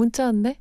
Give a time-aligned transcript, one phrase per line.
[0.00, 0.58] 문자 왔네.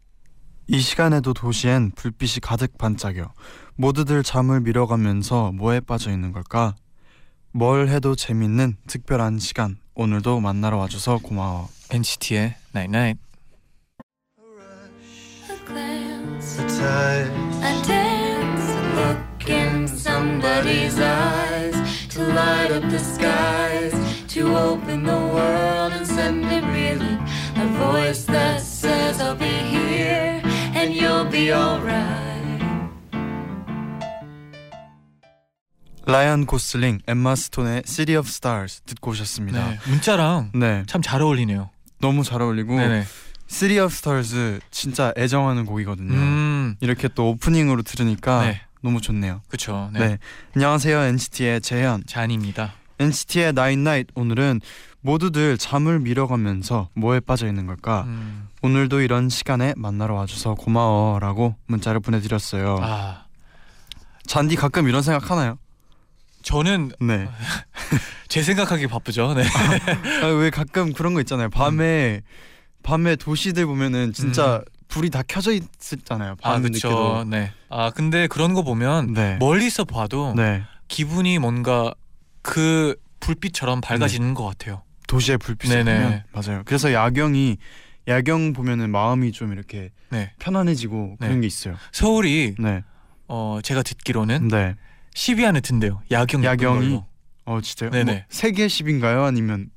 [0.67, 3.31] 이 시간에도 도시엔 불빛이 가득 반짝여
[3.77, 6.75] 모두들 잠을 밀어가면서 뭐에 빠져 있는 걸까?
[7.53, 13.21] 뭘 해도 재밌는 특별한 시간 오늘도 만나러 와줘서 고마워 NCT의 Night Night.
[15.65, 21.75] glance, The time a dance, a look in somebody's eyes
[22.09, 23.93] to light up the skies,
[24.33, 26.08] to open the world and
[36.11, 39.69] 라이언 고슬링, 엠마 스톤의 City of Stars 듣고 오셨습니다.
[39.69, 39.79] 네.
[39.87, 41.69] 문자랑 네, 참 잘 어울리네요.
[42.01, 43.05] 너무 잘 어울리고 네네.
[43.47, 46.13] City of Stars 진짜 애정하는 곡이거든요.
[46.13, 46.75] 음.
[46.79, 48.61] 이렇게 또 오프닝으로 들으니까 네.
[48.81, 49.41] 너무 좋네요.
[49.49, 49.89] 그렇죠.
[49.93, 49.99] 네.
[49.99, 50.17] 네.
[50.55, 52.03] 안녕하세요 NCT의 재현.
[52.07, 52.73] 잔입니다.
[52.99, 54.61] NCT의 Nine Night 오늘은
[55.01, 58.03] 모두들 잠을 밀어가면서 뭐에 빠져 있는 걸까?
[58.07, 58.47] 음.
[58.61, 62.79] 오늘도 이런 시간에 만나러 와줘서 고마워라고 문자를 보내드렸어요.
[62.81, 63.25] 아,
[64.25, 65.57] 잔디 가끔 이런 생각 하나요?
[66.41, 67.27] 저는 네.
[68.27, 69.33] 제 생각하기 바쁘죠.
[69.33, 69.43] 네.
[70.23, 71.49] 아, 왜 가끔 그런 거 있잖아요.
[71.49, 72.21] 밤에
[72.83, 76.31] 밤에 도시들 보면은 진짜 불이 다 켜져 있잖아요.
[76.31, 76.89] 아, 밤 그렇죠.
[76.89, 77.23] 늦게도.
[77.25, 77.51] 네.
[77.69, 79.37] 아, 근데 그런 거 보면 네.
[79.39, 80.63] 멀리서 봐도 네.
[80.87, 81.93] 기분이 뭔가
[82.41, 84.81] 그 불빛처럼 밝아지는 것 같아요.
[85.07, 85.83] 도시의 네네.
[85.83, 86.61] 보면 맞아요.
[86.65, 87.57] 그래서 야경이
[88.07, 90.33] 야경 보면은 마음이 좀 이렇게 네.
[90.39, 91.27] 편안해지고 네.
[91.27, 91.75] 그런 게 있어요.
[91.91, 92.83] 서울이 네.
[93.27, 94.75] 어 제가 듣기로는 네.
[95.15, 96.01] 10위 안에 든대요.
[96.11, 97.01] 야경 야경이?
[97.45, 97.89] 어 진짜요?
[97.91, 98.11] 네네.
[98.11, 99.23] 뭐 세계 10인가요?
[99.25, 99.67] 아니면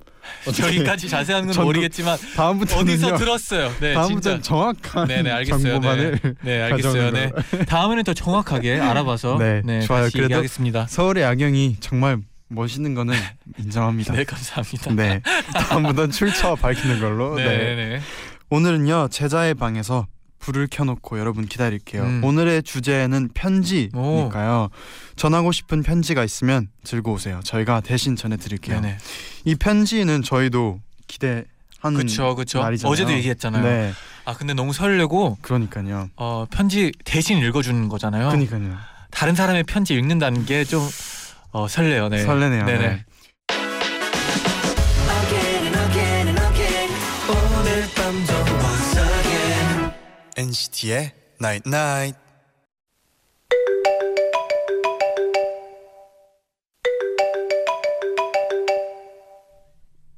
[0.46, 2.92] 어떻게- 저희까지 자세한 건 모르겠지만 다음부터는요.
[2.92, 3.72] 어디서 들었어요.
[3.80, 4.48] 네, 다음부터는 진짜.
[4.48, 5.62] 정확한 네네 알겠어요.
[5.80, 7.10] 정보만을 네, 네 알겠어요.
[7.10, 7.30] 네
[7.66, 10.04] 다음에는 더 정확하게 알아봐서 네, 네, 좋아요.
[10.04, 10.86] 다시 그래도 얘기하겠습니다.
[10.88, 13.14] 서울의 야경이 정말 멋있는 거는
[13.58, 14.12] 인정합니다.
[14.14, 14.94] 네 감사합니다.
[14.94, 15.20] 네.
[15.68, 17.34] 다음부터는 출처 밝히는 걸로.
[17.36, 17.74] 네, 네.
[17.74, 18.00] 네.
[18.50, 20.06] 오늘은요 제자의 방에서
[20.42, 22.02] 불을 켜놓고 여러분 기다릴게요.
[22.02, 22.24] 음.
[22.24, 24.68] 오늘의 주제는 편지니까요.
[25.16, 27.40] 전하고 싶은 편지가 있으면 들고 오세요.
[27.44, 28.80] 저희가 대신 전해드릴게요.
[28.80, 28.98] 네네.
[29.44, 31.46] 이 편지는 저희도 기대하는
[31.94, 32.60] 그렇죠, 그렇죠.
[32.60, 32.92] 날이잖아요.
[32.92, 33.62] 어제도 얘기했잖아요.
[33.62, 33.92] 네,
[34.24, 36.10] 아 근데 너무 설레고 그러니까요.
[36.16, 38.28] 어 편지 대신 읽어주는 거잖아요.
[38.28, 38.76] 그러니까요.
[39.12, 40.82] 다른 사람의 편지 읽는다는 게 좀
[41.52, 42.08] 어, 설레요.
[42.08, 42.22] 네.
[42.24, 42.64] 설레네요.
[42.64, 42.78] 네네.
[42.88, 43.04] 네.
[50.52, 52.18] NCT의 Night Night.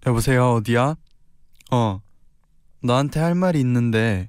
[0.06, 0.96] 여보세요 어디야?
[1.70, 2.00] 어
[2.82, 4.28] 나한테 할 말이 있는데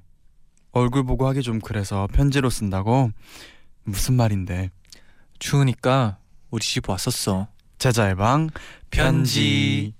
[0.70, 3.10] 얼굴 보고 하기 좀 그래서 편지로 쓴다고
[3.82, 4.70] 무슨 말인데
[5.40, 6.18] 추우니까
[6.50, 7.48] 우리 집 왔었어.
[7.78, 8.48] 제자의 방
[8.90, 9.92] 편지.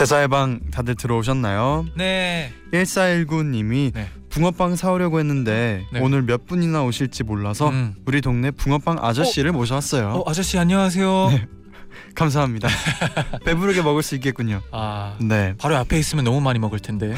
[0.00, 1.84] 제자의 방 다들 들어오셨나요?
[1.94, 2.50] 네.
[2.72, 4.08] 1419님이 네.
[4.30, 6.00] 붕어빵 사오려고 했는데 네.
[6.00, 7.94] 오늘 몇 분이나 오실지 몰라서 음.
[8.06, 10.08] 우리 동네 붕어빵 아저씨를 모셔왔어요.
[10.08, 11.28] 어 아저씨 안녕하세요.
[11.32, 11.46] 네.
[12.16, 12.70] 감사합니다.
[13.44, 14.62] 배부르게 먹을 수 있겠군요.
[14.72, 15.52] 아 네.
[15.58, 17.14] 바로 앞에 있으면 너무 많이 먹을 텐데.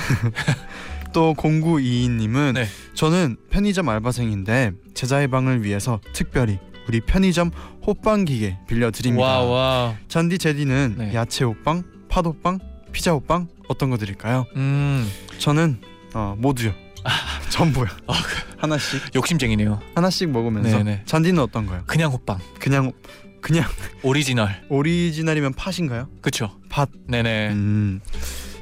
[1.15, 2.67] 또 0922님은 네.
[2.95, 7.53] 저는 편의점 알바생인데 제자의 방을 위해서 특별히 우리 편의점
[7.87, 9.25] 호빵 기계 빌려드립니다.
[9.25, 9.95] 와 와.
[10.09, 11.15] 잔디 제디는 네.
[11.15, 12.59] 야채 호빵, 팥 호빵,
[12.93, 14.47] 피자 호빵 어떤 거 드릴까요?
[14.57, 15.09] 음
[15.39, 15.81] 저는
[16.15, 16.75] 어, 모두요.
[17.51, 17.87] 전부요.
[18.07, 18.13] 아,
[18.59, 19.81] 하나씩 욕심쟁이네요.
[19.95, 21.03] 하나씩 먹으면서 네네.
[21.07, 21.83] 잔디는 어떤 거요?
[21.87, 22.39] 그냥 호빵.
[22.61, 22.93] 그냥
[23.41, 23.65] 그냥
[24.03, 24.63] 오리지널.
[24.69, 26.09] 오리지널이면 팥인가요?
[26.21, 26.61] 그쵸?
[26.69, 26.91] 팥.
[27.09, 27.49] 네네.
[27.53, 28.01] 음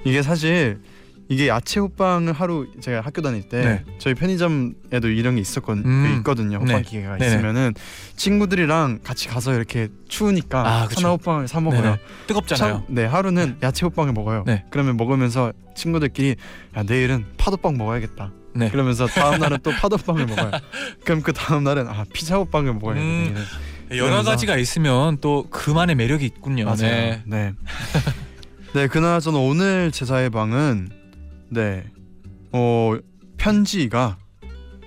[0.05, 0.81] 이게 사실
[1.31, 3.85] 이게 야채 호빵을 하루 제가 학교 다닐 때 네.
[3.99, 6.15] 저희 편의점에도 이런 게 있었거든 음.
[6.19, 6.83] 있거든요 호빵 네.
[6.83, 7.35] 기계가 네네.
[7.35, 7.75] 있으면은
[8.17, 10.89] 친구들이랑 같이 가서 이렇게 추우니까 아.
[10.93, 11.83] 하나 호빵을 사 먹어요.
[11.83, 11.99] 네네.
[12.27, 12.73] 뜨겁잖아요.
[12.75, 14.43] 참- 네 하루는 야채 호빵을 먹어요.
[14.45, 14.65] 네.
[14.71, 16.35] 그러면 먹으면서 친구들끼리
[16.77, 18.33] 야 내일은 팥호빵 먹어야겠다.
[18.57, 18.69] 네.
[18.69, 20.51] 그러면서 다음 날은 또 팥호빵을 먹어요.
[21.05, 23.01] 그럼 그 다음 날은 아 피자 호빵을 먹어야겠다.
[23.41, 23.45] 음.
[23.93, 26.65] 여러 가지가 있으면 또 그만의 매력이 있군요.
[26.65, 26.79] 맞아요.
[26.81, 27.23] 네.
[27.25, 27.53] 네.
[28.75, 30.91] 네, 그나저나 오늘 제자의 방은
[31.51, 31.85] 네.
[32.53, 32.97] 어
[33.37, 34.19] 편지가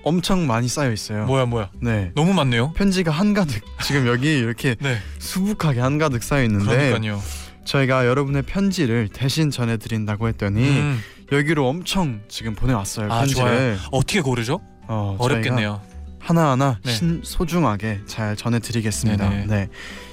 [0.04, 1.26] 엄청 많이 쌓여 있어요.
[1.26, 1.70] 뭐야 뭐야.
[1.80, 2.12] 네.
[2.14, 2.72] 너무 많네요.
[2.74, 4.98] 편지가 한가득 지금 여기 이렇게 네.
[5.18, 7.20] 수북하게 한가득 쌓여 있는데 그러니까요.
[7.64, 11.00] 저희가 여러분의 편지를 대신 전해드린다고 했더니 음,
[11.32, 13.78] 여기로 엄청 지금 보내왔어요 아, 편지를.
[13.90, 14.60] 어떻게 고르죠?
[14.86, 15.80] 어, 어렵겠네요.
[16.18, 16.92] 하나하나 네.
[16.92, 19.28] 신, 소중하게 잘 전해드리겠습니다.
[19.30, 19.46] 네네.
[19.46, 19.68] 네.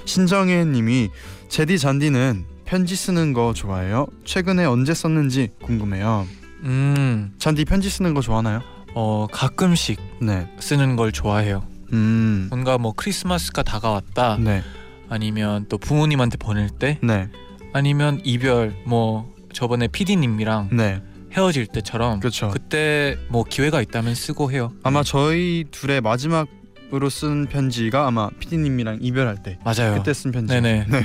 [0.06, 1.10] 신정혜님이
[1.48, 4.06] 제디 잔디는 편지 쓰는 거 좋아해요?
[4.24, 6.26] 최근에 언제 썼는지 궁금해요.
[6.62, 8.62] 음, 잔디 편지 쓰는 거 좋아하나요?
[8.94, 10.46] 어 가끔씩 네.
[10.58, 11.62] 쓰는 걸 좋아해요.
[11.92, 12.46] 음.
[12.50, 14.38] 뭔가 뭐 크리스마스가 다가왔다.
[14.38, 14.62] 네.
[15.08, 17.28] 아니면 또 부모님한테 보낼 때, 네.
[17.74, 21.02] 아니면 이별 뭐 저번에 PD님이랑 네.
[21.32, 22.48] 헤어질 때처럼 그렇죠.
[22.48, 24.72] 그때 뭐 기회가 있다면 쓰고 해요.
[24.82, 26.48] 아마 저희 둘의 마지막
[26.94, 29.94] 으로 쓴 편지가 아마 PD님이랑 이별할 때 맞아요.
[29.94, 30.52] 그때 쓴 편지.
[30.52, 30.86] 네네.
[30.90, 31.02] 네.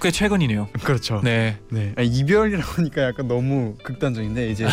[0.00, 0.68] 꽤 최근이네요.
[0.84, 1.20] 그렇죠.
[1.24, 1.58] 네.
[1.70, 1.92] 네.
[1.96, 4.66] 아니, 이별이라고 하니까 약간 너무 극단적인데 이제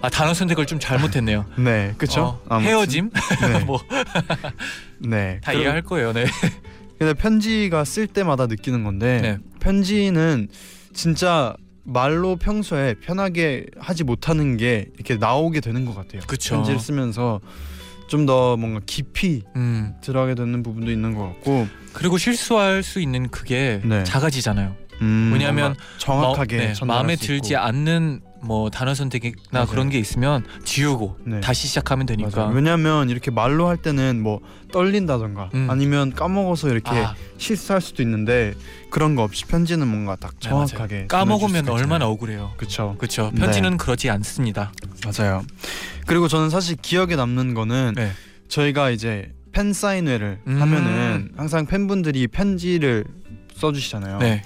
[0.00, 1.44] 아 단어 선택을 좀 잘못했네요.
[1.58, 1.94] 네.
[1.98, 2.40] 그렇죠.
[2.48, 2.58] 어.
[2.58, 3.10] 헤어짐
[3.52, 3.64] 네.
[3.66, 3.80] 뭐
[4.98, 5.40] 네.
[5.42, 6.12] 다 그럼- 이해할 거예요.
[6.12, 6.26] 네.
[6.98, 9.38] 근데 편지가 쓸 때마다 느끼는 건데 네.
[9.60, 10.48] 편지는
[10.92, 11.54] 진짜
[11.84, 16.22] 말로 평소에 편하게 하지 못하는 게 이렇게 나오게 되는 것 같아요.
[16.26, 16.56] 그쵸.
[16.56, 17.40] 편지를 쓰면서
[18.08, 19.92] 좀 더 뭔가 깊이 음.
[20.00, 21.68] 들어가게 되는 부분도 있는 것 같고
[21.98, 24.04] 그리고 실수할 수 있는 그게 네.
[24.04, 24.76] 작아지잖아요.
[25.00, 27.62] 음, 왜냐하면 정확하게 마, 네, 마음에 수 들지 있고.
[27.62, 29.66] 않는 뭐 단어 선택이나 맞아요.
[29.66, 31.40] 그런 게 있으면 지우고 네.
[31.40, 32.30] 다시 시작하면 되니까.
[32.42, 32.54] 맞아요.
[32.54, 34.40] 왜냐하면 이렇게 말로 할 때는 뭐
[34.72, 35.68] 떨린다던가 음.
[35.68, 38.54] 아니면 까먹어서 이렇게 아, 실수할 수도 있는데
[38.90, 40.48] 그런 거 없이 편지는 뭔가 딱 네.
[40.48, 42.52] 정확하게 까먹으면 얼마나 억울해요.
[42.56, 43.32] 그렇죠 그렇죠.
[43.34, 43.40] 네.
[43.40, 44.72] 편지는 그러지 않습니다.
[45.04, 45.44] 맞아요.
[46.06, 48.12] 그리고 저는 사실 기억에 남는 거는 네.
[48.48, 50.60] 저희가 이제 팬 사인회를 음.
[50.60, 53.04] 하면은 항상 팬분들이 편지를
[53.54, 54.18] 써주시잖아요.
[54.18, 54.42] 네.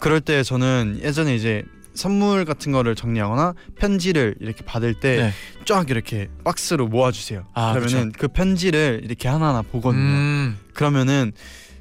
[0.00, 1.64] 그럴 때 저는 예전에 이제
[1.94, 5.92] 선물 같은 거를 정리하거나 편지를 이렇게 받을 때쫙 네.
[5.92, 7.46] 이렇게 박스로 모아주세요.
[7.54, 10.00] 아, 그러면은 그 편지를 이렇게 하나하나 보거든요.
[10.02, 11.32] 음, 그러면은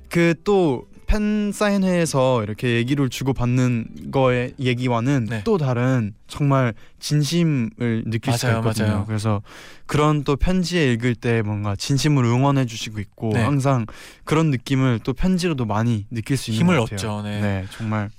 [0.10, 5.42] 그 또 팬 사인회에서 이렇게 얘기를 주고 받는 거의 얘기와는 네.
[5.44, 8.88] 또 다른 정말 진심을 느낄 수가 맞아요, 있거든요.
[8.88, 9.06] 맞아요.
[9.06, 9.42] 그래서
[9.88, 13.44] 그런 또 편지에 읽을 때 뭔가 진심으로 응원해 주시고 있고 네.
[13.44, 13.88] 항상
[14.24, 17.18] 그런 느낌을 또 편지로도 많이 느낄 수 있는 힘을 것 같아요.
[17.18, 17.28] 얻죠.
[17.28, 17.66] 네.
[17.72, 18.10] 정말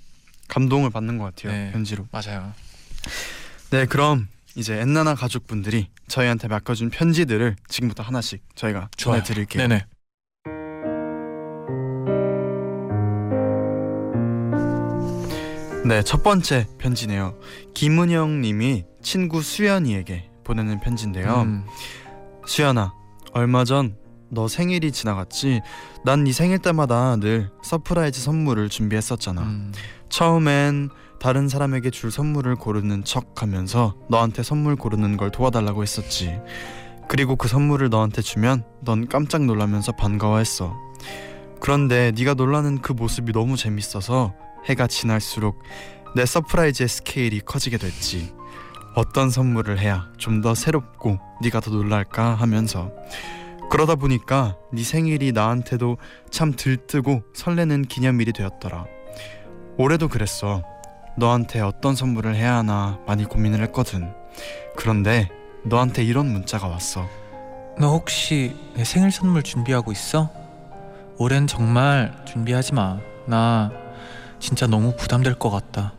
[0.48, 1.50] 감동을 받는 것 같아요.
[1.50, 1.72] 네.
[1.72, 2.06] 편지로.
[2.12, 2.52] 맞아요.
[3.70, 8.90] 네, 그럼 이제 엔나나 가족분들이 저희한테 맡겨준 편지들을 지금부터 하나씩 저희가.
[8.98, 9.66] 전해드릴게요.
[9.66, 9.86] 네네.
[15.84, 17.34] 네, 첫 번째 편지네요.
[17.74, 21.42] 김은영 님이 친구 수연이에게 보내는 편지인데요.
[21.42, 21.64] 음,
[22.46, 22.94] 수연아,
[23.32, 23.96] 얼마 전
[24.34, 25.60] 너 생일이 지나갔지?
[26.06, 29.42] 난 네 생일 때마다 늘 surprise 선물을 준비했었잖아.
[29.42, 29.72] 음,
[30.08, 30.88] 처음엔
[31.20, 36.40] 다른 사람에게 줄 선물을 고르는 척 하면서 너한테 선물 고르는 걸 도와달라고 했었지.
[37.10, 40.74] 그리고 그 선물을 너한테 주면 넌 깜짝 놀라면서 반가워했어.
[41.60, 44.32] 그런데 네가 놀라는 그 모습이 너무 재밌어서
[44.68, 45.62] 해가 지날수록
[46.14, 48.32] 내 surprise의 스케일이 커지게 됐지.
[48.94, 52.90] 어떤 선물을 해야 좀 더 새롭고 네가 더 놀랄까 하면서
[53.70, 55.96] 그러다 보니까 네 생일이 나한테도
[56.30, 58.84] 참 들뜨고 설레는 기념일이 되었더라.
[59.78, 60.62] 올해도 그랬어.
[61.16, 64.12] 너한테 어떤 선물을 해야 하나 많이 고민을 했거든.
[64.76, 65.28] 그런데
[65.64, 67.08] 너한테 이런 문자가 왔어.
[67.78, 70.30] 너 혹시 내 생일 선물 준비하고 있어?
[71.18, 72.98] 올해는 정말 준비하지 마.
[73.26, 73.70] 나
[74.42, 75.94] 진짜 너무 부담될 것 같다.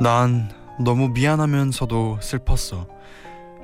[0.00, 0.50] 난
[0.82, 2.86] 너무 미안하면서도 슬펐어.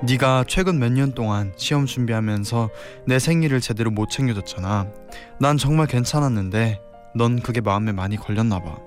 [0.03, 2.69] 네가 최근 몇 년 동안 시험 준비하면서
[3.07, 4.91] 내 생일을 제대로 못 챙겨줬잖아.
[5.39, 6.79] 난 정말 괜찮았는데
[7.15, 8.77] 넌 그게 마음에 많이 걸렸나 봐.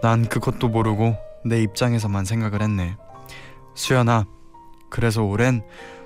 [0.00, 2.94] 난 그것도 모르고 내 입장에서만 생각을 했네.
[3.74, 4.26] 수연아,
[4.90, 5.62] 그래서 올해는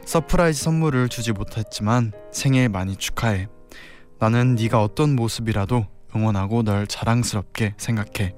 [0.07, 3.49] surprise 선물을 주지 못했지만 생일 많이 축하해.
[4.19, 5.85] 나는 네가 어떤 모습이라도
[6.15, 8.35] 응원하고 널 자랑스럽게 생각해.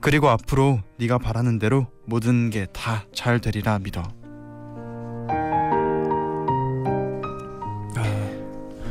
[0.00, 4.02] 그리고 앞으로 네가 바라는 대로 모든 게 다 잘 되리라 믿어.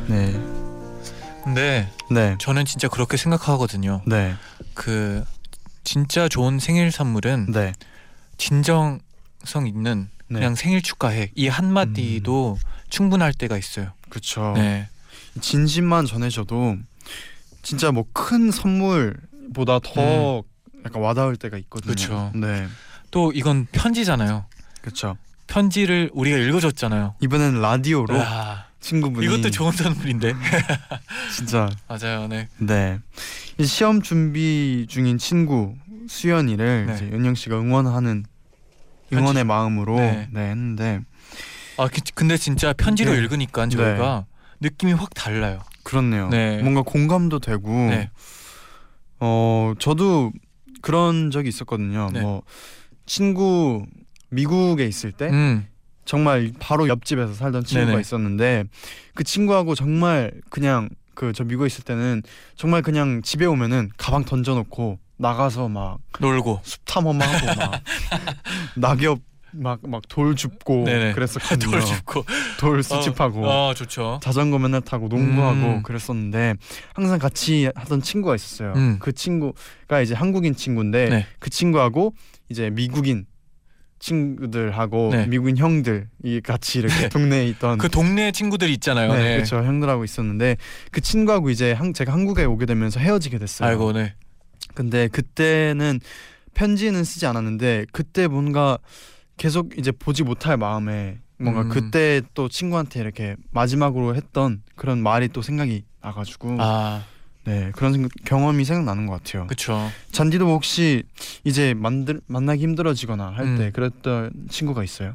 [0.08, 0.32] 네,
[1.42, 4.02] 근데 네, 저는 진짜 그렇게 생각하거든요.
[4.06, 4.34] 네,
[4.74, 5.24] 그
[5.82, 7.72] 진짜 좋은 생일 선물은 네,
[8.38, 10.38] 진정성 있는 네.
[10.40, 12.58] 그냥 생일 축하해 이 한마디도
[12.88, 13.92] 충분할 때가 있어요.
[14.08, 14.52] 그렇죠.
[14.54, 14.88] 네,
[15.40, 16.76] 진심만 전해줘도
[17.66, 20.44] 진짜 뭐 큰 선물보다 더
[20.84, 21.90] 약간 와닿을 때가 있거든요.
[21.90, 21.96] 음.
[21.96, 22.32] 그쵸.
[22.34, 22.68] 네,
[23.10, 24.46] 또 이건 편지잖아요.
[24.82, 25.16] 그렇죠.
[25.48, 27.16] 편지를 우리가 읽어줬잖아요.
[27.20, 30.34] 이번엔 라디오로 와, 친구분이 이것도 좋은 선물인데.
[31.36, 32.48] 진짜 맞아요, 네.
[32.58, 33.00] 네.
[33.58, 35.74] 이 시험 준비 중인 친구
[36.08, 36.94] 수연이를 네.
[36.94, 38.24] 이제 은영 씨가 응원하는
[39.12, 40.28] 응원의 마음으로 네.
[40.30, 40.50] 네.
[40.50, 41.00] 했는데
[41.78, 43.18] 아 그- 근데 진짜 편지로 네.
[43.18, 44.24] 읽으니까 저희가
[44.60, 45.60] 느낌이 확 달라요.
[45.86, 46.28] 그렇네요.
[46.28, 46.60] 네.
[46.62, 48.10] 뭔가 공감도 되고 네.
[49.20, 50.32] 어 저도
[50.82, 52.10] 그런 적이 있었거든요.
[52.12, 52.20] 네.
[52.20, 52.42] 뭐
[53.06, 53.86] 친구
[54.30, 55.66] 미국에 있을 때 음.
[56.04, 58.00] 정말 바로 옆집에서 살던 친구가 네네.
[58.00, 58.64] 있었는데
[59.14, 62.22] 그 친구하고 정말 그냥 그 저 미국에 있을 때는
[62.56, 66.60] 정말 그냥 집에 오면은 가방 던져놓고 나가서 막 놀고.
[66.62, 67.82] 숲 탐험하고 막
[68.76, 69.18] 낙엽
[69.58, 71.12] 막 막 돌 줍고 네네.
[71.12, 71.70] 그랬었거든요.
[71.70, 72.24] 돌 줍고.
[72.58, 74.20] 돌 수집하고 어, 어, 좋죠.
[74.22, 75.82] 자전거 맨날 타고 농구하고 음.
[75.82, 76.54] 그랬었는데
[76.94, 78.72] 항상 같이 하던 친구가 있었어요.
[78.76, 78.98] 음.
[79.00, 81.26] 그 친구가 이제 한국인 친구인데 네.
[81.38, 82.14] 그 친구하고
[82.48, 83.26] 이제 미국인
[83.98, 85.26] 친구들하고 네.
[85.26, 89.12] 미국인 형들이 같이 이렇게 동네에 있던 그 동네 친구들 있잖아요.
[89.12, 89.34] 네, 네.
[89.36, 90.56] 그렇죠 형들하고 있었는데
[90.90, 93.68] 그 친구하고 이제 한, 제가 한국에 오게 되면서 헤어지게 됐어요.
[93.68, 94.14] 아이고, 네.
[94.74, 96.00] 근데 그때는
[96.54, 98.78] 편지는 쓰지 않았는데 그때 뭔가
[99.36, 101.68] 계속 이제 보지 못할 마음에 뭔가 음.
[101.68, 107.04] 그때 또 친구한테 이렇게 마지막으로 했던 그런 말이 또 생각이 나가지고 아,
[107.44, 109.46] 네 그런 생각, 경험이 생각나는 것 같아요.
[109.46, 109.90] 그렇죠.
[110.12, 111.02] 잔디도 혹시
[111.44, 113.72] 이제 만들 만나기 힘들어지거나 할때 음.
[113.72, 115.14] 그랬던 친구가 있어요?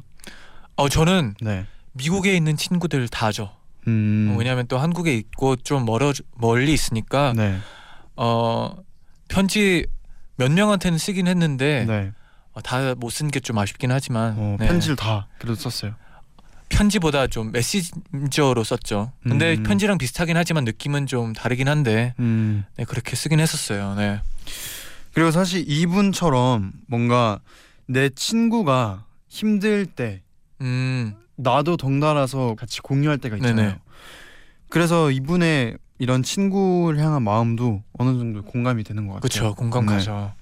[0.76, 1.66] 어, 저는 네.
[1.92, 3.50] 미국에 있는 친구들 다죠.
[3.88, 4.30] 음.
[4.32, 7.58] 어, 왜냐하면 또 한국에 있고 좀 멀어 멀리 있으니까 네.
[8.14, 8.76] 어
[9.28, 9.86] 편지
[10.36, 12.12] 몇 명한테는 쓰긴 했는데 네.
[12.54, 14.66] 어, 다못 쓴 게 좀 아쉽긴 하지만 어, 네.
[14.68, 15.94] 편지를 다 그래도 썼어요.
[16.68, 19.12] 편지보다 좀 메시저로 썼죠.
[19.22, 19.62] 근데 음.
[19.62, 22.64] 편지랑 비슷하긴 하지만 느낌은 좀 다르긴 한데 음.
[22.76, 23.94] 네, 그렇게 쓰긴 했었어요.
[23.94, 24.20] 네.
[25.12, 27.40] 그리고 사실 이분처럼 뭔가
[27.86, 30.22] 내 친구가 힘들 때
[30.62, 33.56] 음, 나도 덩달아서 같이 공유할 때가 있잖아요.
[33.56, 33.78] 네네.
[34.70, 39.20] 그래서 이분의 이런 친구를 향한 마음도 어느 정도 공감이 되는 것 같아요.
[39.20, 39.54] 그렇죠.
[39.54, 39.94] 공감 네.
[39.96, 40.32] 가죠.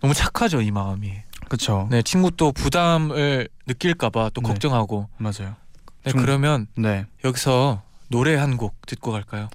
[0.00, 1.12] 너무 착하죠 이 마음이.
[1.52, 1.86] 그렇죠.
[1.90, 4.48] 네, 친구 또 부담을 느낄까봐 또 네.
[4.48, 5.08] 걱정하고.
[5.18, 5.54] 맞아요.
[6.02, 7.04] 네, 좀- 그러면 네.
[7.24, 9.50] 여기서 노래 한 곡 듣고 갈까요?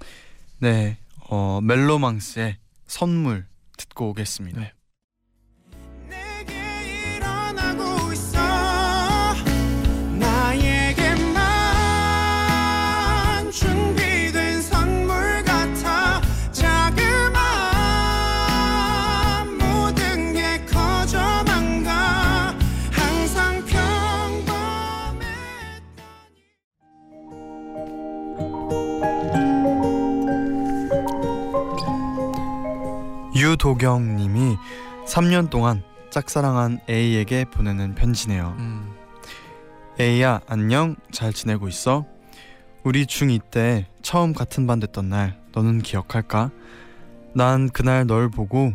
[0.60, 0.98] 네.
[1.28, 4.60] 어, 멜로망스의 선물 듣고 오겠습니다.
[4.60, 4.72] 네.
[33.48, 34.58] 유도경 님이
[35.06, 38.54] 3년 동안 짝사랑한 A에게 보내는 편지네요.
[38.58, 38.94] 음,
[39.98, 42.04] A야 안녕 잘 지내고 있어?
[42.84, 46.50] 우리 중2 때 처음 같은 반 됐던 날 너는 기억할까?
[47.34, 48.74] 난 그날 널 보고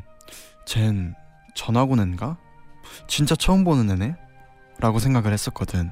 [0.65, 1.13] 쟨
[1.53, 2.37] 전학 온 앤가?
[3.07, 4.15] 진짜 처음 보는 애네?
[4.79, 5.91] 라고 생각을 했었거든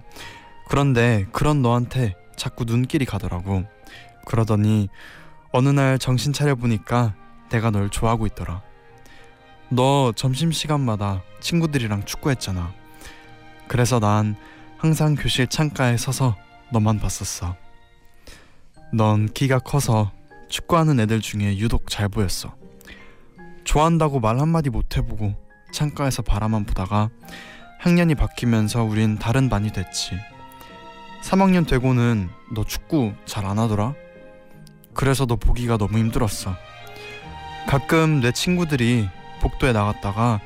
[0.69, 3.63] 그런데 그런 너한테 자꾸 눈길이 가더라고
[4.25, 4.89] 그러더니
[5.51, 7.13] 어느 날 정신 차려 보니까
[7.49, 8.63] 내가 널 좋아하고 있더라
[9.71, 12.73] 너 점심시간마다 친구들이랑 축구했잖아
[13.67, 14.35] 그래서 난
[14.77, 16.35] 항상 교실 창가에 서서
[16.71, 17.55] 너만 봤었어.
[18.93, 20.11] 넌 키가 커서
[20.49, 22.53] 축구하는 애들 중에 유독 잘 보였어.
[23.63, 25.35] 좋아한다고 말 한마디 못 해보고
[25.71, 27.09] 창가에서 바라만 보다가
[27.79, 30.19] 학년이 바뀌면서 우린 다른 반이 됐지.
[31.23, 33.93] 3학년 되고는 너 축구 잘 안 하더라?
[34.93, 36.55] 그래서 너 보기가 너무 힘들었어.
[37.67, 39.07] 가끔 내 친구들이
[39.41, 40.39] 복도에 나갔다가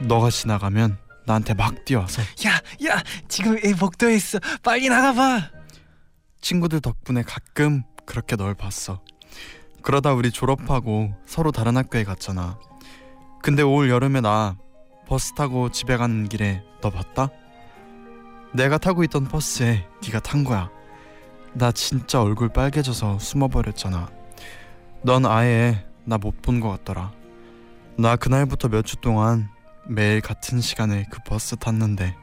[0.00, 0.96] 너가 지나가면
[1.26, 2.54] 나한테 막 뛰어와서 야,
[2.86, 4.38] 야, 지금 애 복도에 있어.
[4.62, 5.50] 빨리 나가봐.
[6.40, 9.00] 친구들 덕분에 가끔 그렇게 널 봤어.
[9.82, 12.58] 그러다 우리 졸업하고 서로 다른 학교에 갔잖아.
[13.42, 14.56] 근데 올 여름에 나
[15.06, 17.28] 버스 타고 집에 가는 길에 너 봤다?
[18.52, 20.70] 내가 타고 있던 버스에 네가 탄 거야.
[21.52, 24.10] 나 진짜 얼굴 빨개져서 숨어버렸잖아.
[25.02, 27.12] 넌 아예 나 못본거 같더라.
[27.98, 29.48] 나 그날부터 몇 주 동안
[29.86, 32.14] 매일 같은 시간에 그 버스 탔는데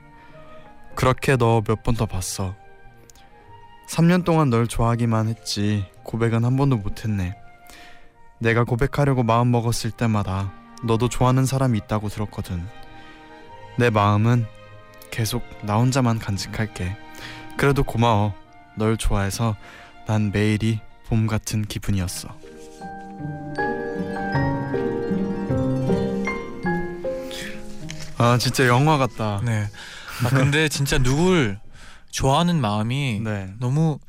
[0.95, 2.55] 그렇게 너 몇 번 더 봤어.
[3.89, 7.35] 3년 동안 널 좋아하기만 했지 고백은 한 번도 못했네.
[8.39, 10.51] 내가 고백하려고 마음 먹었을 때마다
[10.83, 12.65] 너도 좋아하는 사람이 있다고 들었거든.
[13.77, 14.45] 내 마음은
[15.11, 16.95] 계속 나 혼자만 간직할게.
[17.57, 18.33] 그래도 고마워.
[18.75, 19.55] 널 좋아해서
[20.07, 22.29] 난 매일이 봄 같은 기분이었어.
[28.23, 29.41] 아 진짜 영화 같다.
[29.43, 29.67] 네.
[30.23, 31.59] 아 근데 진짜 누굴
[32.09, 33.53] 좋아하는 마음이 네.
[33.59, 33.99] 너무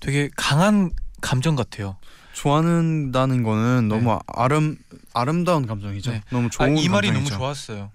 [0.00, 0.90] 되게 강한
[1.20, 1.96] 감정 같아요.
[2.32, 3.94] 좋아하는다는 거는 네.
[3.94, 4.76] 너무 아름
[5.14, 6.10] 아름다운 감정이죠.
[6.10, 6.22] 네.
[6.30, 7.36] 너무 아, 좋은 이 말이 너무 감정이죠.
[7.38, 7.90] 좋았어요.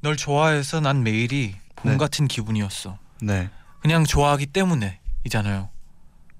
[0.00, 1.98] 봄널 좋아해서 난 매일이 봄 네.
[1.98, 2.98] 같은 기분이었어.
[3.22, 3.48] 네.
[3.82, 5.68] 그냥 좋아하기 때문에이잖아요.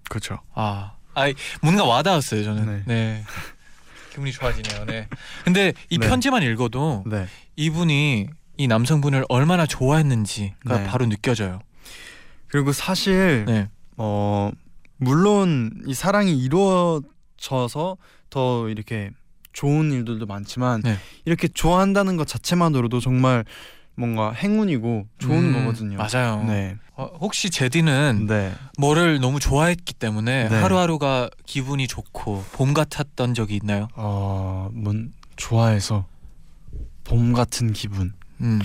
[0.09, 0.41] 그렇죠.
[0.55, 1.33] 아, 아
[1.63, 2.67] 뭔가 와닿았어요 저는.
[2.67, 2.83] 네.
[2.87, 3.25] 네.
[4.11, 4.87] 기분이 좋아지네요.
[4.87, 5.09] 네.
[5.45, 6.09] 근데 이 네.
[6.09, 7.29] 편지만 읽어도 네.
[7.55, 10.85] 이분이 이 남성분을 얼마나 좋아했는지가 네.
[10.85, 11.61] 바로 느껴져요.
[12.49, 13.69] 그리고 사실 네.
[13.97, 14.51] 어
[14.97, 17.97] 물론 이 사랑이 이루어져서
[18.31, 19.11] 더 이렇게
[19.53, 20.97] 좋은 일들도 많지만 네.
[21.25, 23.45] 이렇게 좋아한다는 것 자체만으로도 정말
[23.95, 25.97] 뭔가 행운이고 좋은 음, 거거든요.
[25.97, 26.45] 맞아요.
[26.45, 26.77] 네.
[26.97, 28.53] 어, 혹시 제디는 네.
[28.79, 30.61] 뭐를 너무 좋아했기 때문에 네.
[30.61, 33.89] 하루하루가 기분이 좋고 봄 같았던 적이 있나요?
[33.95, 36.07] 어, 뭔 좋아해서
[37.05, 38.61] 봄 같은 기분 음,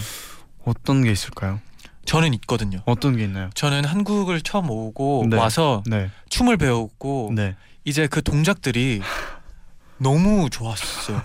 [0.66, 1.60] 어떤 게 있을까요?
[2.06, 2.80] 저는 있거든요.
[2.86, 3.50] 어떤 게 있나요?
[3.54, 5.38] 저는 한국을 처음 오고 네.
[5.38, 6.10] 와서 네.
[6.30, 7.56] 춤을 배웠고 네.
[7.86, 9.02] 이제 그 동작들이
[9.98, 11.22] 너무 좋았어요.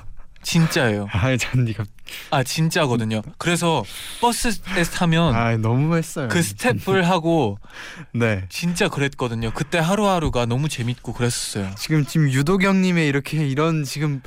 [0.46, 1.08] 진짜예요.
[1.10, 1.84] 아, 잔디가
[2.30, 3.20] 아 진짜거든요.
[3.36, 3.82] 그래서
[4.20, 4.52] 버스에
[4.94, 6.28] 타면 아, 너무 했어요.
[6.30, 7.58] 그 스텝을 하고
[8.14, 8.44] 네.
[8.48, 9.50] 진짜 그랬거든요.
[9.50, 11.74] 그때 하루하루가 너무 재밌고 그랬었어요.
[11.76, 14.22] 지금 지금 유도경 님의 이렇게 이런 지금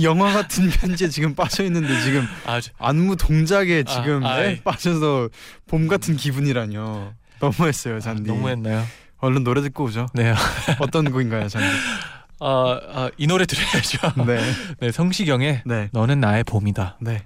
[0.00, 4.60] 영화 같은 편지에 지금 빠져 있는데 지금 아주 안무 동작에 아, 지금 네, 아이.
[4.60, 5.30] 빠져서
[5.66, 7.12] 봄 같은 기분이라뇨.
[7.40, 8.22] 너무했어요, 잔디.
[8.30, 8.86] 너무했나요?
[9.18, 10.06] 얼른 노래 듣고 오죠.
[10.14, 10.32] 네.
[10.78, 11.66] 어떤 곡인가요, 잔디?
[12.40, 14.24] 아, 아, 이 노래 들어야죠.
[14.26, 14.40] 네.
[14.80, 15.88] 네, 성시경의 네.
[15.92, 16.98] 너는 나의 봄이다.
[17.00, 17.24] 네.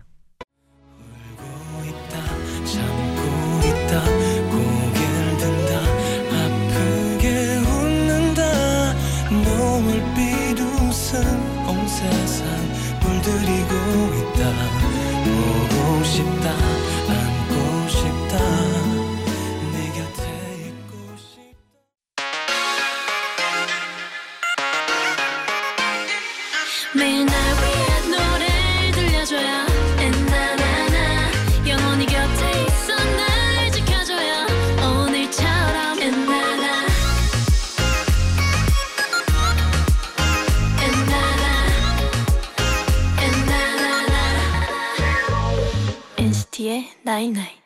[47.21, 47.61] Night night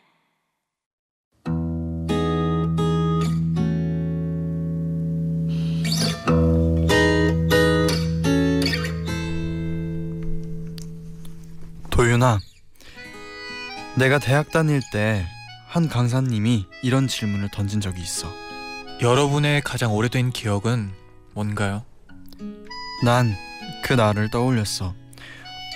[11.90, 12.40] 도윤아.
[13.96, 15.24] 내가 대학 다닐 때
[15.68, 18.28] 한 강사님이 이런 질문을 던진 적이 있어.
[19.02, 20.90] 여러분의 가장 오래된 기억은
[21.32, 21.84] 뭔가요?
[23.04, 23.32] 난
[23.84, 24.94] 그 날을 떠올렸어.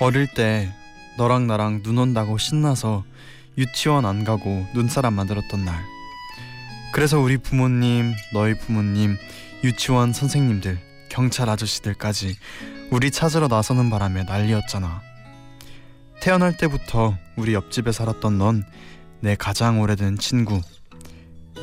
[0.01, 0.73] 어릴 때
[1.19, 3.05] 너랑 나랑 눈 온다고 신나서
[3.59, 5.85] 유치원 안 가고 눈사람 만들었던 날.
[6.93, 9.19] 그래서 우리 부모님, 너희 부모님,
[9.63, 10.79] 유치원 선생님들,
[11.11, 12.37] 경찰 아저씨들까지
[12.91, 15.03] 우리 찾으러 나서는 바람에 난리였잖아.
[16.23, 18.65] 태어날 때부터 우리 옆집에 살았던 넌
[19.21, 20.61] 내 가장 오래된 친구.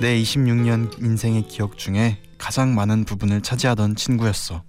[0.02, 4.62] 내 26년 인생의 기억 중에 가장 많은 부분을 차지하던 친구였어.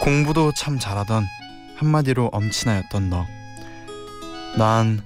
[0.00, 1.26] 공부도 참 잘하던
[1.76, 3.26] 한마디로 엄친아였던 너.
[4.56, 5.02] 난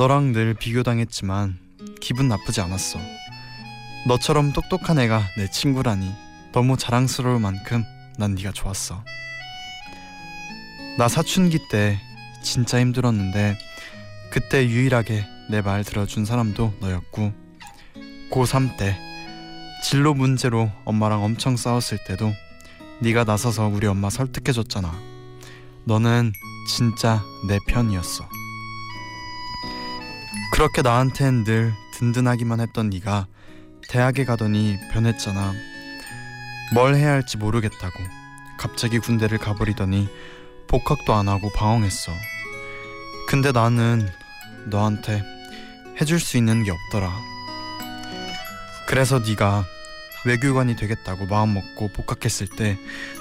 [0.00, 1.58] 너랑 늘 비교당했지만
[2.00, 2.98] 기분 나쁘지 않았어.
[4.08, 6.10] 너처럼 똑똑한 애가 내 친구라니
[6.52, 7.84] 너무 자랑스러울 만큼
[8.16, 9.04] 난 네가 좋았어.
[10.96, 12.00] 나 사춘기 때
[12.42, 13.58] 진짜 힘들었는데
[14.30, 17.34] 그때 유일하게 내 말 들어준 사람도 너였고
[18.32, 18.98] 고3 때
[19.84, 22.32] 진로 문제로 엄마랑 엄청 싸웠을 때도
[23.02, 24.98] 네가 나서서 우리 엄마 설득해줬잖아.
[25.84, 26.32] 너는
[26.70, 28.39] 진짜 내 편이었어.
[30.60, 33.26] 그렇게 나한텐 늘 든든하기만 했던 네가
[33.88, 35.54] 대학에 가더니 변했잖아.
[36.74, 37.98] 뭘 해야 할지 모르겠다고
[38.58, 40.06] 갑자기 군대를 가버리더니
[40.68, 42.12] 복학도 안 하고 방황했어.
[43.26, 44.06] 근데 나는
[44.66, 45.22] 너한테
[45.98, 47.10] 해줄 수 있는 게 없더라.
[48.86, 49.64] 그래서 네가
[50.26, 52.76] 외교관이 되겠다고 마음 먹고 복학했을 때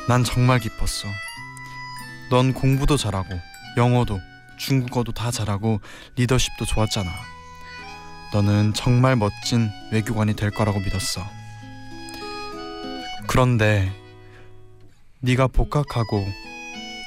[0.10, 1.08] 난 정말 기뻤어.
[2.32, 3.40] 넌 공부도 잘하고
[3.78, 4.20] 영어도
[4.60, 5.82] 중국어도 다 잘하고
[6.16, 7.10] 리더십도 좋았잖아.
[8.34, 11.26] 너는 정말 멋진 외교관이 될 거라고 믿었어.
[13.28, 13.92] 그런데
[15.22, 16.28] 네가 복학하고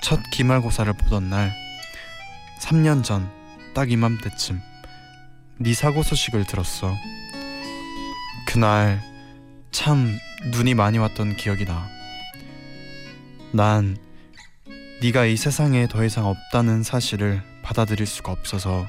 [0.03, 1.53] 첫 기말고사를 보던 날
[2.61, 3.43] 3년 전
[3.75, 4.61] 딱 이맘때쯤
[5.59, 6.95] 네 사고 소식을 들었어.
[8.47, 9.01] 그날
[9.71, 10.19] 참
[10.51, 11.88] 눈이 많이 왔던 기억이 나.
[13.53, 13.97] 난
[15.03, 18.87] 네가 이 세상에 더 이상 없다는 사실을 받아들일 수가 없어서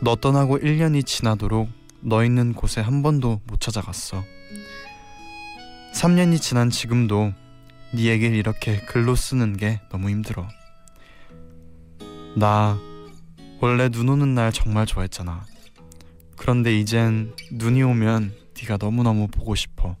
[0.00, 1.68] 너 떠나고 1년이 지나도록
[2.00, 4.24] 너 있는 곳에 한 번도 못 찾아갔어.
[5.94, 7.32] 3년이 지난 지금도
[7.94, 10.48] 네 얘기를 이렇게 글로 쓰는 게 너무 힘들어.
[12.34, 12.76] 나
[13.60, 15.44] 원래 눈 오는 날 정말 좋아했잖아.
[16.34, 19.96] 그런데 이젠 눈이 오면 네가 너무너무 보고 싶어.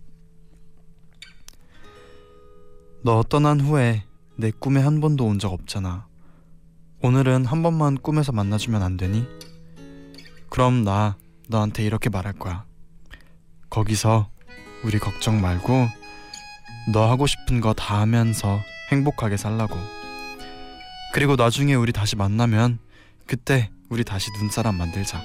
[3.04, 4.02] 너 떠난 후에
[4.36, 6.06] 내 꿈에 한 번도 온 적 없잖아.
[7.02, 9.26] 오늘은 한 번만 꿈에서 만나주면 안 되니?
[10.50, 11.16] 그럼 나
[11.48, 12.64] 너한테 이렇게 말할 거야.
[13.70, 14.30] 거기서
[14.84, 15.88] 우리 걱정 말고
[16.92, 19.76] 너 하고 싶은 거 다 하면서 행복하게 살라고.
[21.12, 22.78] 그리고 나중에 우리 다시 만나면
[23.26, 25.22] 그때 우리 다시 눈사람 만들자.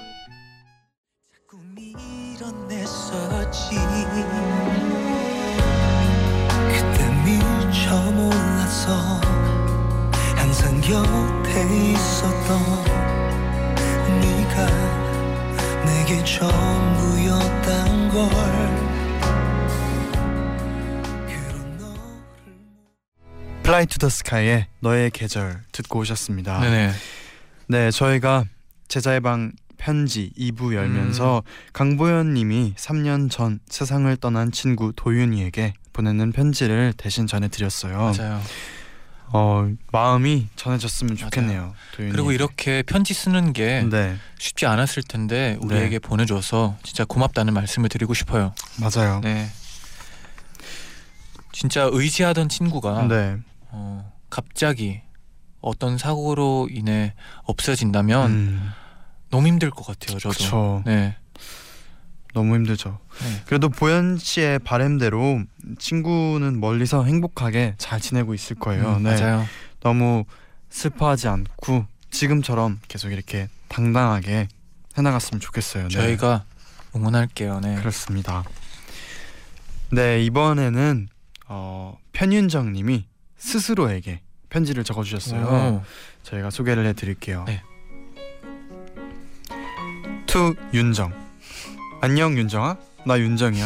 [10.92, 12.84] 곁에 있었던
[14.20, 14.66] 네가
[15.86, 18.28] 내게 전부였단 걸
[23.62, 26.60] Fly to the Sky의 너의 계절 듣고 오셨습니다.
[26.60, 26.92] 네네.
[27.68, 28.44] 네, 저희가
[28.88, 31.70] 재쟈의 방 편지 2부 열면서 음.
[31.72, 38.12] 강보현 님이 3년 전 세상을 떠난 친구 도윤이에게 보내는 편지를 대신 전해 드렸어요.
[38.14, 38.42] 맞아요.
[39.34, 41.74] 어, 마음이 전해졌으면 좋겠네요.
[41.96, 48.12] 그리고 이렇게 편지 쓰는 게 네, 쉽지 않았을 텐데 우리에게 보내줘서 진짜 고맙다는 말씀을 드리고
[48.12, 48.54] 싶어요.
[48.78, 49.20] 맞아요.
[49.22, 49.48] 네.
[51.52, 53.38] 진짜 의지하던 친구가 네.
[53.70, 55.00] 어, 갑자기
[55.60, 57.14] 어떤 사고로 인해
[57.44, 58.70] 없어진다면 음,
[59.30, 60.18] 너무 힘들 것 같아요.
[60.18, 60.34] 저도.
[60.34, 60.82] 그쵸.
[60.84, 61.16] 네.
[62.32, 62.98] 너무 힘들죠.
[63.22, 63.42] 네.
[63.46, 65.42] 그래도 보현 씨의 바램대로
[65.78, 68.96] 친구는 멀리서 행복하게 잘 지내고 있을 거예요.
[68.96, 69.14] 음, 네.
[69.14, 69.46] 맞아요.
[69.80, 70.24] 너무
[70.70, 74.48] 슬퍼하지 않고 지금처럼 계속 이렇게 당당하게
[74.96, 75.84] 해나갔으면 좋겠어요.
[75.84, 75.88] 네.
[75.88, 76.44] 저희가
[76.94, 77.60] 응원할게요.
[77.60, 77.74] 네.
[77.76, 78.44] 그렇습니다.
[79.90, 81.08] 네 이번에는
[81.48, 85.44] 어, 편윤정님이 스스로에게 편지를 적어주셨어요.
[85.44, 85.82] 오,
[86.22, 87.44] 저희가 소개를 해드릴게요.
[87.46, 87.62] 네.
[90.26, 91.12] To 윤정
[92.04, 92.78] 안녕 윤정아?
[93.06, 93.64] 나 윤정이야.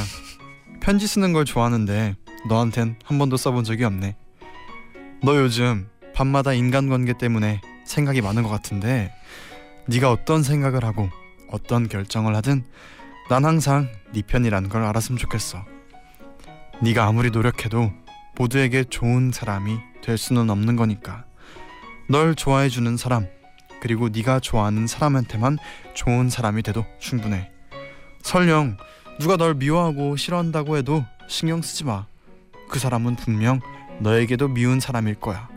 [0.82, 2.16] 편지 쓰는 걸 좋아하는데
[2.50, 4.14] 너한텐 한 번도 써본 적이 없네.
[5.22, 9.10] 너 요즘 밤마다 인간관계 때문에 생각이 많은 것 같은데
[9.86, 11.08] 네가 어떤 생각을 하고
[11.50, 12.66] 어떤 결정을 하든
[13.30, 15.64] 난 항상 네 편이라는 걸 알았으면 좋겠어.
[16.82, 17.90] 네가 아무리 노력해도
[18.36, 21.24] 모두에게 좋은 사람이 될 수는 없는 거니까.
[22.10, 23.28] 널 좋아해주는 사람
[23.80, 25.56] 그리고 네가 좋아하는 사람한테만
[25.94, 27.55] 좋은 사람이 돼도 충분해.
[28.26, 28.76] 설령
[29.20, 32.06] 누가 널 미워하고 싫어한다고 해도 신경 쓰지 마.
[32.68, 33.60] 그 사람은 분명
[34.00, 35.48] 너에게도 미운 사람일 거야.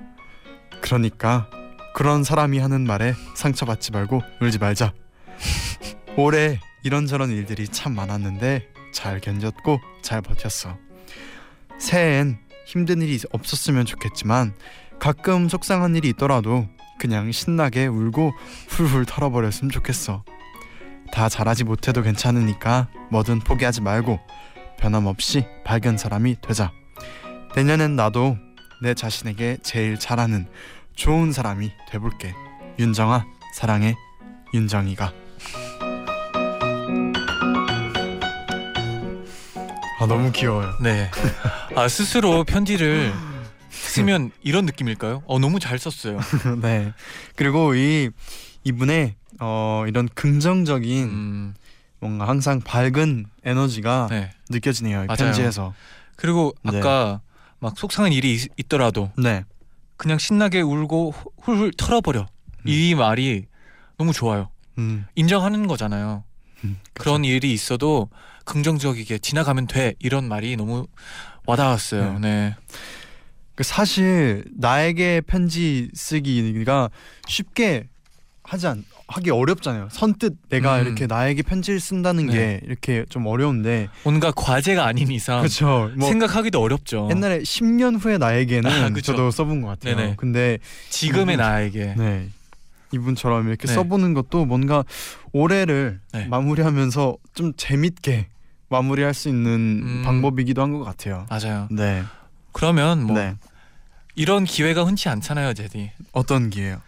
[0.80, 1.50] 그러니까
[1.96, 4.94] 그런 사람이 하는 말에 상처받지 말고 울지 말자.
[6.16, 10.78] 올해 이런저런 일들이 참 많았는데 잘 견뎠고 잘 버텼어.
[11.80, 14.54] 새해엔 힘든 일이 없었으면 좋겠지만
[15.00, 16.68] 가끔 속상한 일이 있더라도
[17.00, 18.32] 그냥 신나게 울고
[18.68, 20.24] 훌훌 털어버렸으면 좋겠어.
[21.12, 24.20] 다 잘하지 못해도 괜찮으니까 뭐든 포기하지 말고
[24.80, 26.72] 변함없이 밝은 사람이 되자.
[27.56, 28.38] 내년엔 나도
[28.82, 30.48] 내 자신에게 제일 잘하는
[30.96, 32.34] 좋은 사람이 돼볼게.
[32.78, 33.96] 윤정아 사랑해
[34.54, 35.14] 윤정이가.
[40.00, 40.74] 아 너무 귀여워요.
[40.82, 41.12] 네.
[41.76, 43.14] 아 스스로 편지를
[43.70, 45.24] 쓰면 이런 느낌일까요?
[45.28, 46.20] 어 너무 잘 썼어요.
[46.62, 46.94] 네.
[47.36, 48.10] 그리고 이
[48.64, 51.54] 이분의 어 이런 긍정적인 음,
[52.00, 54.32] 뭔가 항상 밝은 에너지가 네.
[54.50, 55.08] 느껴지네요.
[55.08, 55.74] 편지에서.
[56.16, 56.78] 그리고 네.
[56.78, 57.22] 아까
[57.60, 59.44] 막 속상한 일이 있, 있더라도 네.
[59.98, 62.26] 그냥 신나게 울고 후- 훌훌 털어버려.
[62.66, 63.46] 이 말이
[63.98, 64.50] 너무 좋아요.
[64.78, 65.06] 음.
[65.16, 66.24] 인정하는 거잖아요.
[66.64, 68.10] 음, 그런 일이 있어도
[68.46, 70.88] 긍정적이게 지나가면 돼 이런 말이 너무
[71.46, 72.20] 와닿았어요.
[72.20, 72.56] 네.
[73.56, 76.90] 그 사실 나에게 편지 쓰기가
[77.28, 77.88] 쉽게
[78.50, 79.90] 하지 않 하기 어렵잖아요.
[79.92, 80.86] 선뜻 내가 음.
[80.88, 82.34] 이렇게 나에게 편지를 쓴다는 네.
[82.34, 85.92] 게 이렇게 좀 어려운데 뭔가 과제가 아닌 이상 그렇죠.
[85.96, 87.08] 뭐 생각하기도 어렵죠.
[87.12, 89.12] 옛날에 10년 후의 나에게는 아, 그쵸.
[89.14, 89.96] 저도 써본 것 같아요.
[89.96, 90.14] 네네.
[90.18, 90.58] 근데
[90.90, 91.42] 지금의 음.
[91.42, 92.30] 나에게 네
[92.92, 93.74] 이분처럼 이렇게 네.
[93.74, 94.84] 써보는 것도 뭔가
[95.32, 96.26] 올해를 네.
[96.26, 98.30] 마무리하면서 좀 재밌게
[98.70, 100.02] 마무리할 수 있는 음.
[100.04, 101.28] 방법이기도 한 것 같아요.
[101.30, 101.68] 맞아요.
[101.70, 102.04] 네.
[102.52, 103.36] 그러면 뭐 네.
[104.16, 105.92] 이런 기회가 흔치 않잖아요, 제디.
[106.14, 106.82] 어떤 기회요?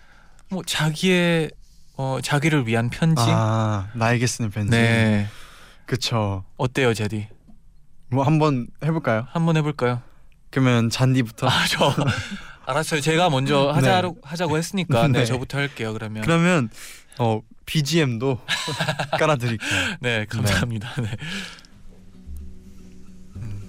[0.52, 1.50] 뭐 자기의
[1.96, 3.24] 어 자기를 위한 편지.
[3.26, 4.70] 아 나에게 쓰는 편지.
[4.72, 5.28] 네.
[5.86, 6.44] 그쵸.
[6.58, 7.28] 어때요, 제디?
[8.10, 9.28] 뭐 한번 해볼까요?
[9.32, 10.02] 한번 해볼까요?
[10.50, 11.48] 그러면 잔디부터.
[11.48, 11.94] 아, 저
[12.68, 13.00] 알았어요.
[13.00, 15.26] 제가 먼저 하자 하자고 했으니까 네, 네.
[15.26, 15.94] 저부터 할게요.
[15.94, 16.24] 그러면.
[16.24, 16.70] 그러면
[17.18, 18.40] 어 BGM도
[19.18, 19.70] 깔아드릴게요.
[20.02, 20.94] 네, 감사합니다.
[21.02, 21.16] 네.
[23.38, 23.62] 음.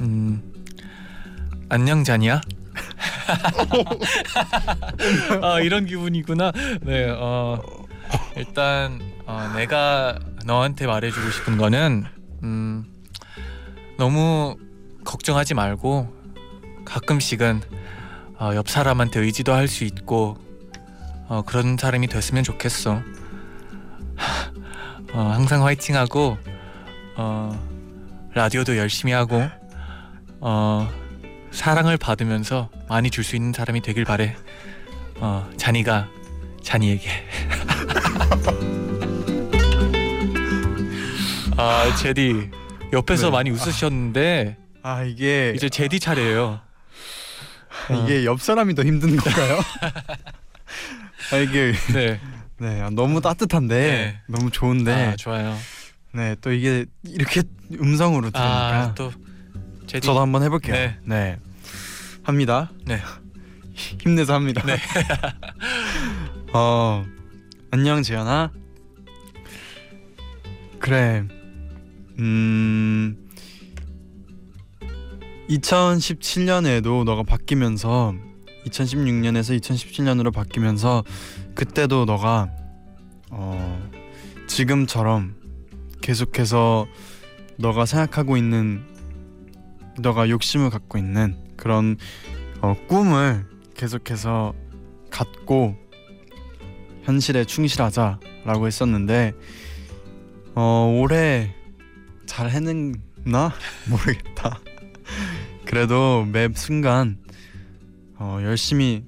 [0.00, 0.52] 음.
[1.68, 2.40] 안녕 잔이야.
[5.42, 6.52] 아 이런 기분이구나.
[6.82, 7.08] 네.
[7.10, 7.60] 어
[8.36, 12.04] 일단 어, 내가 너한테 말해주고 싶은 거는
[12.44, 12.84] 음,
[13.98, 14.56] 너무
[15.04, 16.14] 걱정하지 말고
[16.84, 17.60] 가끔씩은
[18.38, 20.36] 어, 옆 사람한테 의지도 할 수 있고
[21.28, 23.02] 어, 그런 사람이 됐으면 좋겠어.
[25.12, 26.38] 어, 항상 화이팅하고
[27.16, 27.66] 어,
[28.34, 29.42] 라디오도 열심히 하고
[30.40, 30.88] 어,
[31.60, 34.36] 사랑을 받으면서 많이 줄 수 있는 사람이 되길 바래.
[35.16, 36.08] 어, 잔이가
[36.62, 37.08] 잔이에게.
[41.56, 42.50] 아 제디
[42.92, 43.32] 옆에서 네.
[43.32, 46.60] 많이 웃으셨는데 아 이게 이제 제디 차례예요.
[48.04, 49.58] 이게 옆 사람이 더 힘든 건가요?
[51.32, 52.20] 아 이게 네.
[52.58, 54.20] 네 아, 너무 따뜻한데 네.
[54.28, 55.56] 너무 좋은데 아 좋아요.
[56.12, 57.42] 네또 이게 이렇게
[57.80, 59.10] 음성으로 들으니까 아 또
[59.86, 60.74] 제디 저도 한번 해볼게요.
[60.74, 60.98] 네.
[61.04, 61.38] 네.
[62.26, 62.72] 합니다.
[62.84, 63.00] 네.
[64.02, 64.60] 힘내서 합니다.
[64.66, 64.76] 네.
[66.52, 67.04] 어
[67.70, 68.50] 안녕 재현아.
[70.80, 71.24] 그래.
[72.18, 73.16] 음
[75.48, 78.14] 2017년에도 너가 바뀌면서
[78.66, 81.04] 2016년에서 2017년으로 바뀌면서
[81.54, 82.50] 그때도 너가
[83.30, 83.88] 어
[84.48, 85.36] 지금처럼
[86.00, 86.88] 계속해서
[87.56, 88.84] 너가 생각하고 있는
[90.00, 91.96] 너가 욕심을 갖고 있는 그런
[92.60, 94.54] 어, 꿈을 계속해서
[95.10, 95.76] 갖고
[97.02, 99.32] 현실에 충실하자라고 했었는데
[100.54, 101.54] 어 올해
[102.26, 103.52] 잘 해냈나
[103.88, 104.60] 모르겠다.
[105.64, 107.18] 그래도 매 순간
[108.18, 109.04] 어 열심히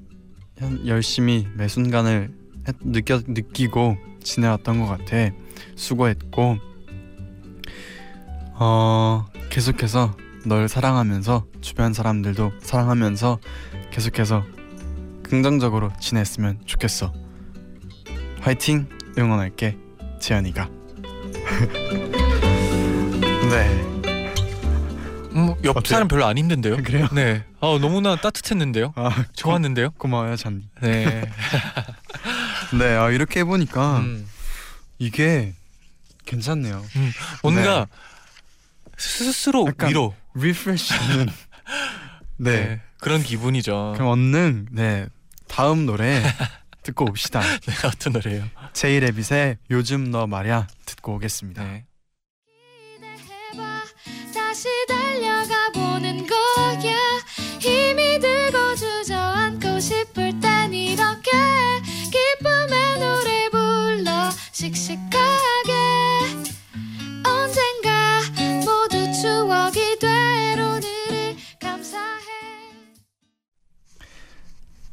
[0.58, 2.30] 현- 열심히 매 순간을
[2.68, 5.30] 했- 느껴 느끼고 지내왔던 것 같아.
[5.74, 6.58] 수고했고
[8.60, 10.16] 어 계속해서
[10.48, 13.38] 널 사랑하면서 주변 사람들도 사랑하면서
[13.90, 14.44] 계속해서
[15.22, 17.12] 긍정적으로 지냈으면 좋겠어.
[18.40, 19.76] 화이팅 응원할게
[20.20, 20.70] 지연이가.
[23.50, 23.88] 네
[25.32, 25.86] 음, 옆?
[25.86, 26.78] 사람 별로 안 힘든데요?
[26.82, 27.08] 그래요?
[27.12, 27.44] 네.
[27.60, 28.94] 아 너무나 따뜻했는데요.
[28.96, 29.90] 아 좋았는데요.
[29.90, 30.66] 고 마워요 잔디.
[30.80, 31.30] 네.
[32.78, 34.26] 네 아, 이렇게 해보니까 음,
[34.98, 35.52] 이게
[36.24, 36.82] 괜찮네요.
[37.42, 37.86] 뭔가
[38.96, 40.14] 스스로 약간 위로.
[40.34, 41.26] 리프레시는
[42.38, 42.52] 네.
[42.66, 42.80] 네.
[43.00, 43.94] 그런 기분이죠.
[43.96, 45.06] 그럼 얼른 네
[45.46, 46.22] 다음 노래
[46.82, 47.40] 듣고 옵시다.
[47.40, 48.44] 네, 어떤 노래예요?
[48.72, 51.64] 제이레빗의 요즘 너 말야 듣고 오겠습니다.
[51.64, 51.84] 네.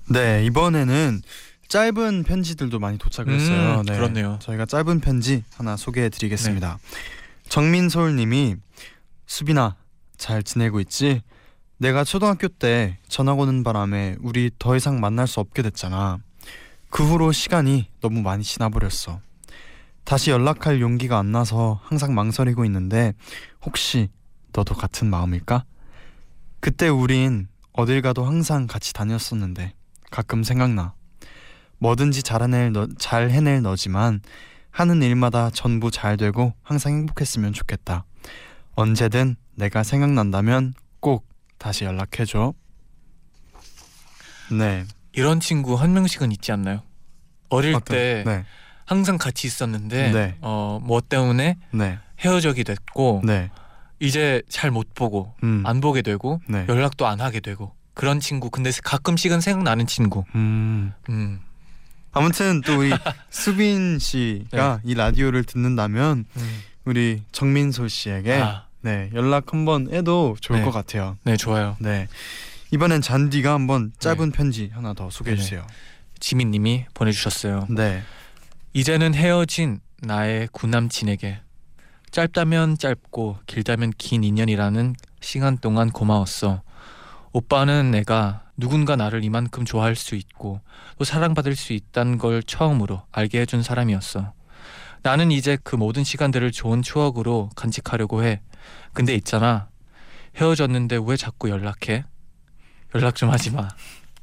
[0.10, 1.22] 네 이번에는
[1.68, 3.80] 짧은 편지들도 많이 도착을 했어요.
[3.80, 4.38] 음, 그렇네요.
[4.42, 6.78] 저희가 짧은 편지 하나 소개해드리겠습니다.
[7.50, 8.56] 정민솔님이
[9.26, 9.76] 수빈아
[10.18, 11.22] 잘 지내고 있지?
[11.78, 16.20] 내가 초등학교 때 전학 오는 바람에 우리 더 이상 만날 수 없게 됐잖아.
[16.90, 19.20] 그 후로 시간이 너무 많이 지나버렸어.
[20.06, 23.14] 다시 연락할 용기가 안 나서 항상 망설이고 있는데
[23.66, 24.10] 혹시
[24.54, 25.66] 너도 같은 마음일까?
[26.60, 29.74] 그때 우린 어딜 가도 항상 같이 다녔었는데
[30.16, 30.94] 가끔 생각나.
[31.80, 34.22] 뭐든지 잘 해낼 너, 잘 해낼 너지만
[34.72, 38.06] 하는 일마다 전부 잘 되고 항상 행복했으면 좋겠다.
[38.76, 42.54] 언제든 내가 생각난다면 꼭 다시 연락해 줘.
[44.58, 44.86] 네.
[45.12, 46.82] 이런 친구 한 명씩은 있지 않나요?
[47.50, 48.46] 어릴 어떤- 때 네.
[48.86, 50.38] 항상 같이 있었는데 네.
[50.40, 52.00] 어, 뭐 때문에 네.
[52.22, 53.50] 헤어지게 됐고 네.
[54.00, 55.64] 이제 잘 못 보고 음.
[55.66, 56.66] 안 보게 되고 네.
[56.70, 60.94] 연락도 안 하게 되고 그런 친구 근데 가끔씩은 생각나는 친구 음.
[61.10, 61.40] 음,
[62.12, 62.92] 아무튼 또 우리
[63.32, 66.62] 수빈 씨가 이 라디오를 듣는다면 음.
[66.84, 70.66] 우리 정민솔 씨에게 아, 네, 연락 한번 해도 좋을 네.
[70.66, 71.18] 것 같아요.
[71.24, 72.08] 네 좋아요 네.
[72.72, 74.00] 이번엔 잔디가 한번 네.
[74.00, 75.66] 짧은 편지 하나 더 소개해 주세요.
[76.20, 78.04] 지민님이 보내주셨어요 네.
[78.74, 81.40] 이제는 헤어진 나의 구남친에게
[82.12, 86.62] 짧다면 짧고 길다면 긴 인연이라는 시간 동안 고마웠어.
[87.36, 90.62] 오빠는 내가 누군가 나를 이만큼 좋아할 수 있고
[90.98, 94.32] 또 사랑받을 수 있다는 걸 처음으로 알게 해준 사람이었어.
[95.04, 98.42] 나는 이제 그 모든 시간들을 좋은 추억으로 간직하려고 해.
[98.94, 99.68] 근데 있잖아.
[100.38, 102.06] 헤어졌는데 왜 자꾸 연락해?
[102.96, 103.68] 연락 좀 하지 마.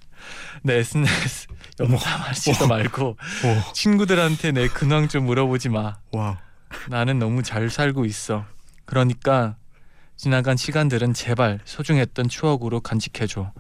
[0.65, 1.49] 내 SNS
[1.81, 3.73] 염탐하지도 말고 오.
[3.75, 5.99] 친구들한테 내 근황 좀 물어보지 마.
[6.13, 6.41] 와.
[6.89, 8.47] 나는 너무 잘 살고 있어.
[8.87, 9.57] 그러니까
[10.23, 13.53] 지나간 시간들은 제발 소중했던 추억으로 간직해줘.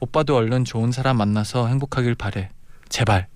[0.00, 2.48] 오빠도 얼른 좋은 사람 만나서 행복하길 바래.
[2.88, 3.26] 제발.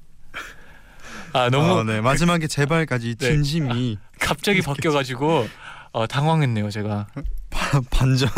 [1.34, 3.32] 아 너무 어, 네 마지막에 제발까지 네.
[3.32, 5.46] 진심이 갑자기 바뀌어가지고
[5.92, 7.08] 어, 당황했네요 제가.
[7.50, 8.30] 바- 반전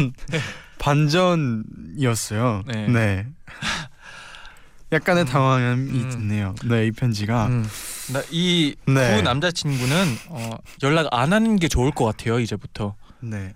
[0.81, 2.65] 반전이었어요.
[2.67, 2.89] 네.
[2.89, 3.27] 네.
[4.91, 6.09] 약간의 음, 당황함이 음.
[6.11, 6.57] 드네요.
[6.65, 7.65] 네, 이 편지가 음,
[8.13, 9.17] 나이 네.
[9.19, 10.51] 구 남자친구는 어,
[10.83, 12.97] 연락 안 하는 게 좋을 것 같아요 이제부터.
[13.21, 13.55] 네.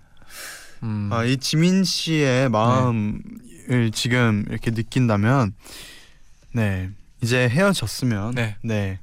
[0.83, 3.21] 음, 아, 이 지민 씨의 마음을
[3.93, 5.53] 지금 이렇게 느낀다면
[6.53, 6.89] 네.
[7.21, 8.55] 이제 헤어졌으면 네.
[8.63, 8.99] 네.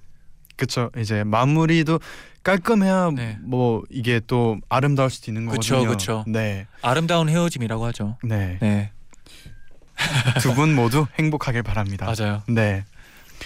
[0.57, 1.99] 그쵸 이제 마무리도
[2.45, 3.39] 깔끔해야 네.
[3.43, 5.97] 뭐 이게 또 아름다울 수도 있는 그쵸, 거거든요.
[5.97, 6.25] 그쵸.
[6.29, 6.67] 네.
[6.83, 8.19] 아름다운 헤어짐이라고 하죠.
[8.23, 8.59] 네.
[8.61, 8.91] 네
[10.43, 12.07] 두 분 모두 행복하길 바랍니다.
[12.07, 12.43] 맞아요.
[12.49, 12.85] 네.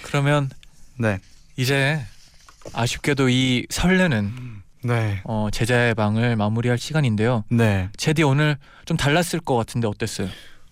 [0.02, 0.50] 그러면
[0.98, 1.18] 네.
[1.56, 2.00] 이제
[2.72, 4.32] 아쉽게도 이 설레는
[4.82, 5.20] 네.
[5.24, 7.44] 어, 제자의 방을 마무리할 시간인데요.
[7.50, 7.88] 네.
[7.96, 10.28] 제디 오늘 좀 달랐을 것 같은데 어땠어요?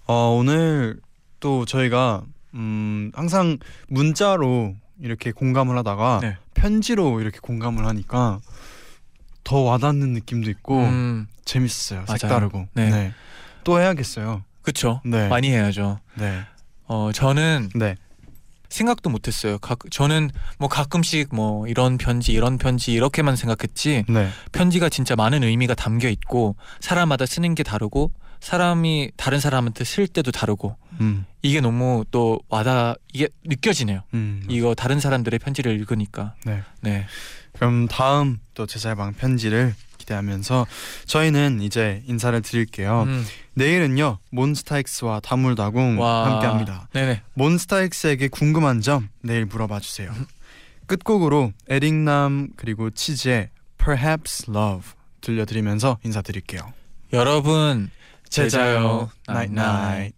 [0.07, 1.01] 어, 오늘
[1.41, 2.23] 또 저희가
[2.55, 6.37] 음, 항상 문자로 이렇게 공감을 하다가 네.
[6.55, 8.41] 편지로 이렇게 공감을 하니까
[9.45, 12.05] 더 와닿는 느낌도 있고 음, 재밌었어요.
[12.07, 12.19] 맞아요.
[12.19, 12.69] 색다르고.
[12.75, 13.13] 네.
[13.65, 14.43] 또 해야겠어요.
[14.63, 15.01] 그쵸.
[15.05, 15.29] 네.
[15.29, 16.01] 많이 해야죠.
[16.15, 16.43] 네.
[16.87, 17.97] 어, 저는 네.
[18.69, 19.59] 생각도 못했어요.
[19.59, 24.29] 각, 저는 뭐 가끔씩 뭐 이런 편지 이런 편지 이렇게만 생각했지 네.
[24.53, 30.31] 편지가 진짜 많은 의미가 담겨 있고 사람마다 쓰는 게 다르고 사람이 다른 사람한테 쓸 때도
[30.31, 31.25] 다르고 음.
[31.43, 34.03] 이게 너무 또 와닿 이게 느껴지네요.
[34.15, 34.43] 음.
[34.49, 36.63] 이거 다른 사람들의 편지를 읽으니까 네.
[36.81, 37.07] 네
[37.55, 39.75] 그럼 다음 또 제자방 편지를
[40.07, 40.67] 기대하면서
[41.05, 43.03] 저희는 이제 인사를 드릴게요.
[43.03, 46.33] 음, 내일은요 몬스타엑스와 다물다궁 와.
[46.33, 46.89] 함께합니다.
[46.93, 50.13] 네네 몬스타엑스에게 궁금한 점 내일 물어봐 주세요.
[50.87, 56.73] 끝곡으로 에릭남 그리고 치즈의 Perhaps Love 들려드리면서 인사드릴게요.
[57.13, 57.91] 여러분
[58.29, 60.15] 제자요 나잇 나잇.